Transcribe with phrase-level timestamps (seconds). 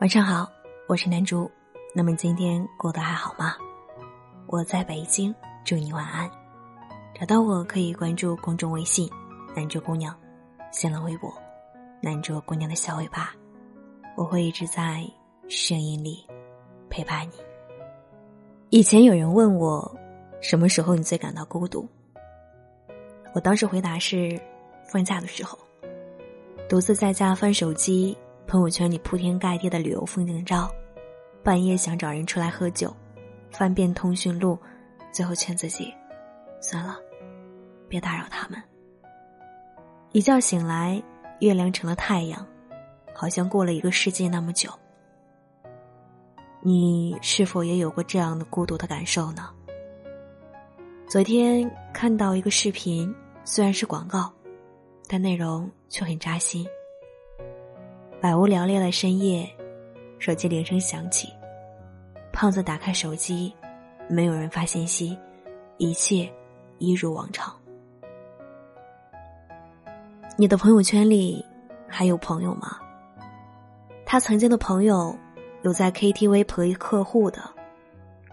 [0.00, 0.50] 晚上好，
[0.86, 1.50] 我是南竹。
[1.94, 3.54] 那么今天过得还好吗？
[4.46, 6.26] 我在北京，祝你晚安。
[7.14, 9.10] 找到我可以关注公众微信
[9.54, 10.18] “南竹姑娘”，
[10.72, 11.30] 新浪微博
[12.00, 13.34] “南竹姑娘的小尾巴”，
[14.16, 15.06] 我会一直在
[15.50, 16.26] 声音里
[16.88, 17.34] 陪伴你。
[18.70, 19.94] 以前有人问我，
[20.40, 21.86] 什么时候你最感到孤独？
[23.34, 24.40] 我当时回答是
[24.90, 25.58] 放假的时候，
[26.70, 28.16] 独自在家翻手机。
[28.50, 30.68] 朋友圈里铺天盖地的旅游风景照，
[31.40, 32.92] 半夜想找人出来喝酒，
[33.52, 34.58] 翻遍通讯录，
[35.12, 35.94] 最后劝自己，
[36.60, 36.98] 算了，
[37.88, 38.60] 别打扰他们。
[40.10, 41.00] 一觉醒来，
[41.38, 42.44] 月亮成了太阳，
[43.14, 44.68] 好像过了一个世纪那么久。
[46.60, 49.48] 你是否也有过这样的孤独的感受呢？
[51.06, 53.14] 昨天看到一个视频，
[53.44, 54.28] 虽然是广告，
[55.06, 56.66] 但内容却很扎心。
[58.20, 59.48] 百无聊赖的深夜，
[60.18, 61.32] 手机铃声响起。
[62.30, 63.50] 胖子打开手机，
[64.10, 65.16] 没有人发信息，
[65.78, 66.30] 一切
[66.76, 67.50] 一如往常。
[70.36, 71.42] 你的朋友圈里
[71.88, 72.78] 还有朋友吗？
[74.04, 75.16] 他曾经的朋友，
[75.62, 77.40] 有在 KTV 陪客户的，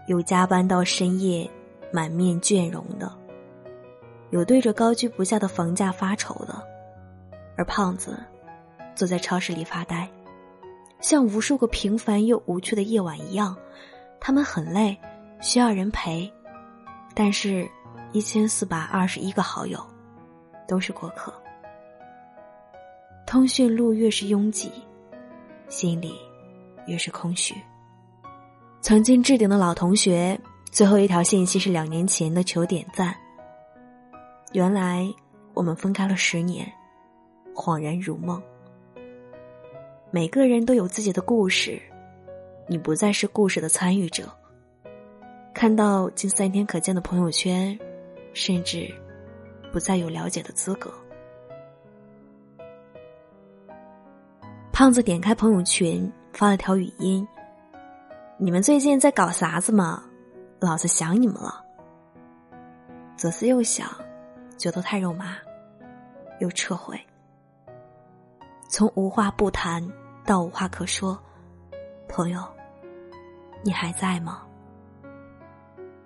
[0.06, 1.50] 有加班到深夜
[1.90, 3.10] 满面倦容的，
[4.28, 6.62] 有对着高居不下的房价发愁的，
[7.56, 8.18] 而胖子。
[8.98, 10.10] 坐在超市里发呆，
[10.98, 13.56] 像无数个平凡又无趣的夜晚一样，
[14.18, 14.98] 他们很累，
[15.40, 16.28] 需要人陪。
[17.14, 17.70] 但是，
[18.10, 19.78] 一千四百二十一个好友，
[20.66, 21.32] 都是过客。
[23.24, 24.68] 通讯录越是拥挤，
[25.68, 26.16] 心里
[26.88, 27.54] 越是空虚。
[28.80, 30.36] 曾经置顶的老同学，
[30.72, 33.14] 最后一条信息是两年前的求点赞。
[34.50, 35.08] 原来
[35.54, 36.68] 我们分开了十年，
[37.54, 38.42] 恍然如梦。
[40.10, 41.78] 每个人都有自己的故事，
[42.66, 44.26] 你不再是故事的参与者。
[45.52, 47.78] 看到近三天可见的朋友圈，
[48.32, 48.90] 甚至
[49.70, 50.90] 不再有了解的资格。
[54.72, 57.26] 胖子点开朋友群，发了条语音
[58.38, 60.02] ：“你们最近在搞啥子嘛？
[60.58, 61.62] 老子想你们了。”
[63.14, 63.86] 左思右想，
[64.56, 65.36] 觉得太肉麻，
[66.38, 66.98] 又撤回。
[68.68, 69.82] 从无话不谈
[70.26, 71.18] 到无话可说，
[72.06, 72.40] 朋友，
[73.62, 74.42] 你还在吗？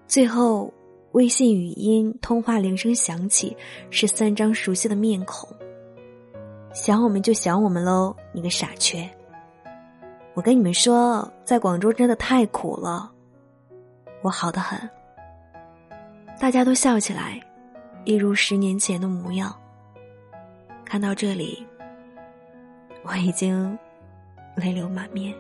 [0.07, 0.73] 最后，
[1.11, 3.57] 微信语音通话铃声响起，
[3.91, 5.49] 是三张熟悉的面孔。
[6.73, 9.11] 想我们就想我们喽，你个傻缺！
[10.35, 13.11] 我跟你们说，在广州真的太苦了，
[14.23, 14.79] 我好的很。
[16.39, 17.41] 大家都笑起来，
[18.05, 19.53] 一如十年前的模样。
[20.85, 21.67] 看到这里。
[23.05, 23.79] 我已经
[24.55, 25.35] 泪流满面，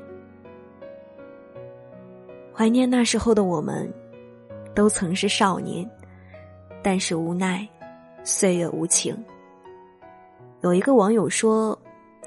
[2.52, 3.92] 怀念那时候的我们，
[4.74, 5.88] 都曾是少年，
[6.82, 7.66] 但是无奈
[8.24, 9.16] 岁月无情。
[10.62, 11.78] 有一个网友说，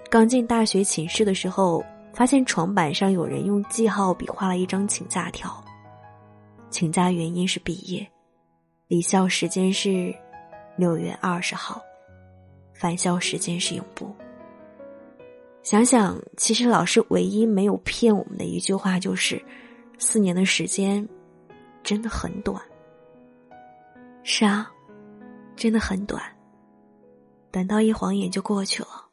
[0.09, 5.51] 刚进大学寝室的时候，发现床板上有人用记号笔画了一张请假条，
[6.69, 8.07] 请假原因是毕业，
[8.87, 10.15] 离校时间是
[10.77, 11.81] 六月二十号，
[12.73, 14.15] 返校时间是永不。
[15.65, 19.43] 想想，其实老师唯一没有骗我们的一句话就是：
[19.97, 21.09] 四年的时间
[21.81, 22.61] 真的很短。
[24.21, 24.71] 是啊，
[25.55, 26.21] 真的很短。
[27.51, 29.07] 短到一晃眼就过去了。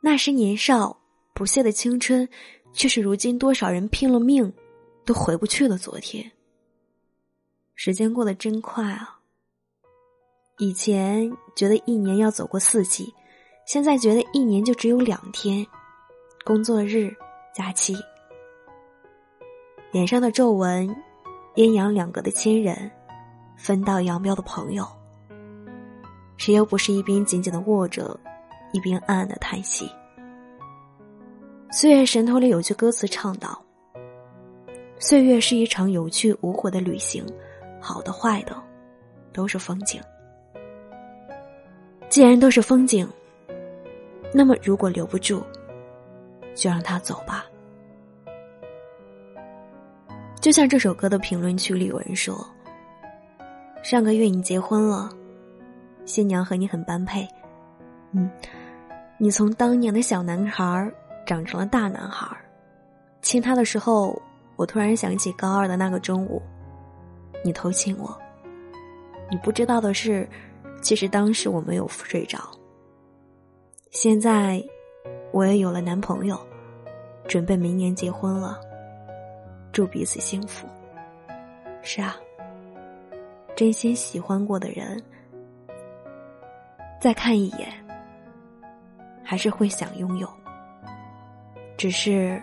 [0.00, 0.98] 那时年少
[1.34, 2.26] 不懈的青春，
[2.72, 4.50] 却是如今多少人拼了命
[5.04, 6.32] 都回不去的昨天。
[7.74, 9.20] 时间过得真快啊！
[10.56, 13.12] 以前觉得一年要走过四季。
[13.66, 15.66] 现在觉得一年就只有两天，
[16.44, 17.12] 工作日、
[17.52, 17.96] 假期。
[19.90, 20.88] 脸上的皱纹，
[21.56, 22.88] 阴阳两隔的亲人，
[23.56, 24.86] 分道扬镳的朋友。
[26.36, 28.16] 谁又不是一边紧紧的握着，
[28.72, 29.90] 一边暗暗的叹息？
[31.72, 33.60] 岁月神偷里有句歌词唱道
[35.00, 37.26] ：“岁月是一场有去无回的旅行，
[37.80, 38.56] 好的坏的，
[39.32, 40.00] 都是风景。
[42.08, 43.04] 既然都是风景。”
[44.32, 45.42] 那么，如果留不住，
[46.54, 47.46] 就让他走吧。
[50.40, 52.46] 就像这首歌的评论区里有人说
[53.82, 55.08] ：“上个月你结婚了，
[56.04, 57.26] 新娘和你很般配。
[58.12, 58.30] 嗯，
[59.18, 60.92] 你从当年的小男孩
[61.26, 62.36] 长成了大男孩。
[63.22, 64.20] 亲他的时候，
[64.54, 66.40] 我突然想起高二的那个中午，
[67.42, 68.16] 你偷亲我。
[69.30, 70.28] 你不知道的是，
[70.80, 72.38] 其实当时我没有睡着。”
[73.98, 74.62] 现在，
[75.32, 76.38] 我也有了男朋友，
[77.26, 78.60] 准备明年结婚了，
[79.72, 80.68] 祝彼此幸福。
[81.80, 82.14] 是啊，
[83.56, 85.02] 真心喜欢过的人，
[87.00, 87.72] 再看一眼，
[89.24, 90.28] 还是会想拥有。
[91.78, 92.38] 只是，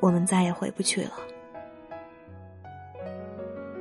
[0.00, 1.12] 我们再也回不去了。《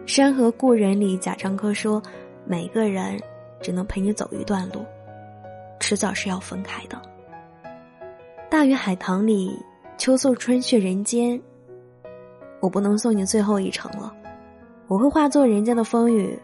[0.05, 2.03] 山河故人》里，贾樟柯说
[2.43, 3.17] ：“每个人
[3.61, 4.85] 只能陪你走一段路，
[5.83, 6.95] 迟早是要分开的。”
[8.49, 9.61] 《大鱼海棠》里，
[9.97, 11.37] 秋色春去人间，
[12.61, 14.15] 我不能送你最后一程了，
[14.87, 16.39] 我会化作人间的风雨，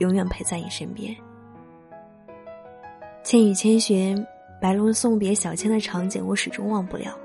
[0.00, 1.14] 永远陪在你身边。
[3.22, 4.18] 《千与千寻》
[4.60, 7.16] 白龙送别小千的场景，我始终忘不了。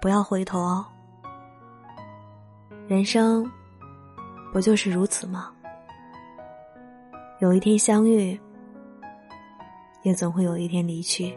[0.00, 0.86] 不要回头哦，
[2.86, 3.44] 人生。
[4.50, 5.52] 不就是如此吗？
[7.40, 8.40] 有一天相遇，
[10.02, 11.36] 也总会有一天离去。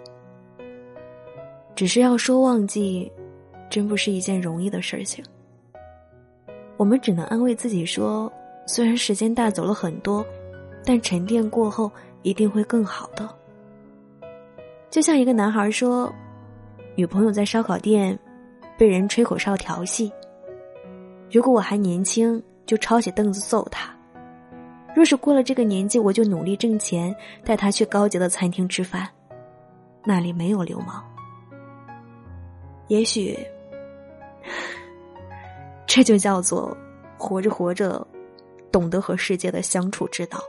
[1.75, 3.11] 只是要说忘记，
[3.69, 5.23] 真不是一件容易的事情。
[6.77, 8.31] 我们只能安慰自己说，
[8.65, 10.25] 虽然时间带走了很多，
[10.85, 11.91] 但沉淀过后
[12.21, 13.29] 一定会更好的。
[14.89, 16.13] 就像一个男孩说，
[16.95, 18.17] 女朋友在烧烤店
[18.77, 20.11] 被人吹口哨调戏。
[21.31, 22.41] 如果我还年轻。
[22.67, 23.93] 就抄起凳子揍他。
[24.93, 27.15] 若是过了这个年纪，我就努力挣钱，
[27.45, 29.07] 带他去高级的餐厅吃饭，
[30.03, 31.03] 那里没有流氓。
[32.87, 33.37] 也许，
[35.87, 36.75] 这就叫做
[37.17, 38.05] 活着活着，
[38.71, 40.39] 懂得和世界的相处之道。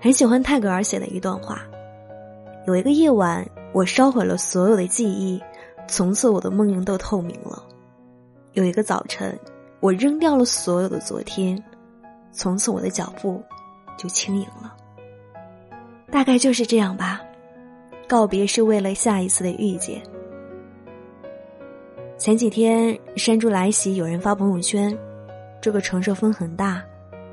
[0.00, 1.62] 很喜欢泰戈尔写的一段话：
[2.66, 5.42] 有一个夜晚，我烧毁了所有的记忆，
[5.86, 7.62] 从此我的梦魇都透明了。
[8.54, 9.38] 有一个早晨。
[9.80, 11.62] 我扔掉了所有的昨天，
[12.34, 13.42] 从此我的脚步
[13.96, 14.76] 就轻盈了。
[16.10, 17.20] 大概就是这样吧，
[18.06, 20.02] 告别是为了下一次的遇见。
[22.18, 24.96] 前几天山竹来袭，有人发朋友圈
[25.60, 26.82] ：“这个城市风很大，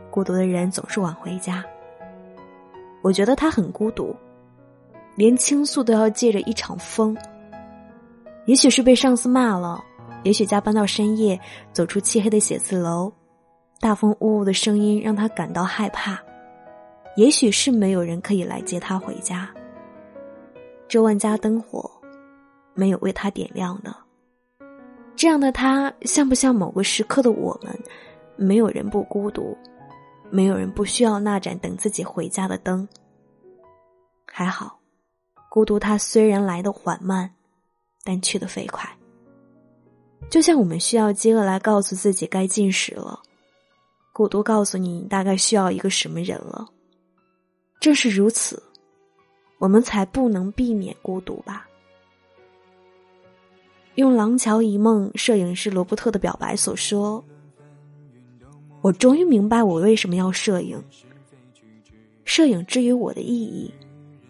[0.10, 1.64] 孤独的人总是晚回家。”
[3.04, 4.16] 我觉得他很孤独，
[5.16, 7.18] 连倾诉都要借着一场风。
[8.46, 9.84] 也许是被上司骂了。
[10.24, 11.40] 也许加班到深夜，
[11.72, 13.12] 走出漆黑的写字楼，
[13.82, 16.18] 大风呜呜的声音让他感到害怕。
[17.18, 19.50] 也许是没有人可以来接他回家。
[20.88, 21.90] 这万家灯火，
[22.74, 23.94] 没有为他点亮的。
[25.16, 27.78] 这样的他，像不像某个时刻的我们？
[28.38, 29.58] 没有人不孤独，
[30.30, 32.88] 没有人不需要那盏等自己回家的灯。
[34.32, 34.80] 还好，
[35.50, 37.30] 孤独它虽然来的缓慢，
[38.04, 38.90] 但去的飞快。
[40.30, 43.22] 就像我们需要饥饿来告诉自己该进食了，
[44.14, 46.68] 孤独告诉你大概需要一个什么人了。
[47.80, 48.62] 正是如此，
[49.58, 51.68] 我们才不能避免孤独吧。
[53.96, 57.24] 用《廊桥遗梦》摄影师罗伯特的表白所说
[58.82, 60.82] ：“我终于明白我为什么要摄影。
[62.24, 63.74] 摄影之于我的意义，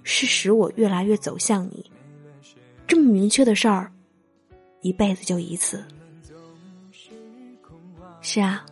[0.04, 1.92] 是使我越来越走向你。
[2.88, 3.92] 这么明确的事儿。”
[4.82, 5.84] 一辈子就一次。
[8.20, 8.66] 是啊，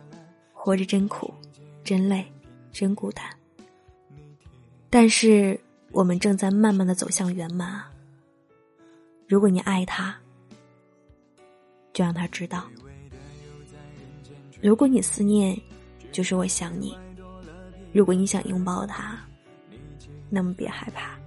[0.62, 1.32] 活着真苦，
[1.82, 2.22] 真累，
[2.70, 3.24] 真孤单。
[4.90, 5.58] 但是
[5.90, 7.82] 我们正在慢慢的走向圆满。
[9.26, 10.14] 如果你爱他，
[11.94, 12.64] 就让他知道；
[14.60, 15.58] 如果你思念，
[16.12, 16.92] 就是我想你；
[17.90, 19.18] 如果你想拥抱他，
[20.28, 21.18] 那么别害怕，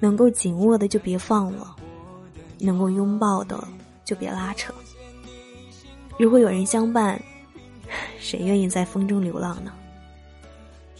[0.00, 1.76] 能够紧握的就别放了。
[2.58, 3.62] 能够拥抱的
[4.04, 4.74] 就别拉扯。
[6.18, 7.20] 如果有人相伴，
[8.18, 9.72] 谁愿意在风中流浪呢？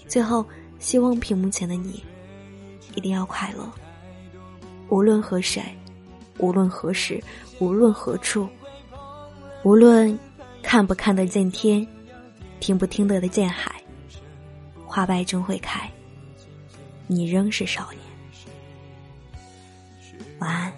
[0.08, 0.44] 最后，
[0.78, 2.04] 希望屏幕前的你
[2.94, 3.70] 一定要快乐。
[4.88, 5.62] 无论和谁，
[6.38, 7.22] 无论何时，
[7.58, 8.48] 无论何处，
[9.62, 10.18] 无论
[10.62, 11.86] 看不看得见天，
[12.60, 13.82] 听不听得见海，
[14.86, 15.90] 花败终会开，
[17.06, 18.00] 你仍是少年。
[20.40, 20.72] 晚安。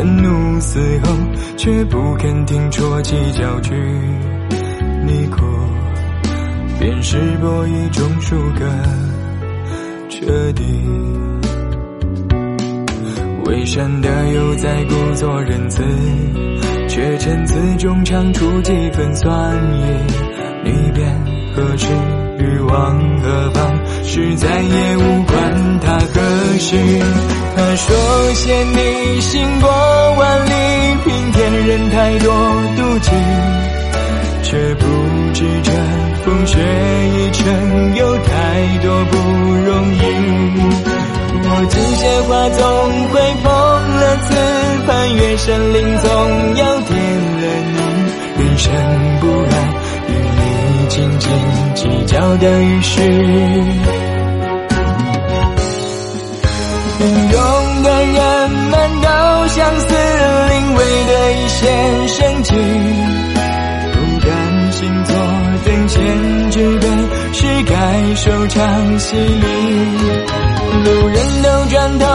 [0.00, 1.14] 愤怒嘶吼，
[1.58, 3.74] 却不肯听啜泣叫句。
[5.04, 5.44] 你哭，
[6.78, 8.64] 便是播一种输个
[10.08, 10.64] 彻底。
[13.44, 15.82] 伪善的又在故作仁慈，
[16.88, 19.84] 却陈词中尝出几分酸意。
[20.64, 21.14] 你便
[21.54, 21.88] 何去
[22.38, 23.78] 欲往何方？
[24.02, 25.98] 是在也无关他。
[26.58, 26.76] 事。
[27.56, 29.68] 他说嫌你行过
[30.18, 30.50] 万里，
[31.04, 32.32] 平添人太多
[32.76, 33.10] 妒忌，
[34.42, 34.84] 却不
[35.34, 35.70] 知这
[36.24, 38.28] 风雪一程有太
[38.82, 39.16] 多不
[39.66, 39.98] 容易。
[41.52, 42.58] 我这些话总
[43.08, 43.50] 会碰
[43.98, 44.28] 了刺，
[44.86, 46.06] 翻越山林总
[46.56, 46.90] 要点
[47.40, 47.76] 了你，
[48.42, 48.72] 人生
[49.20, 49.52] 不爱
[50.08, 50.40] 与你
[50.88, 51.28] 斤斤
[51.74, 52.94] 计较的于事。
[68.30, 69.46] 收场戏里。
[70.84, 72.06] 路人都转头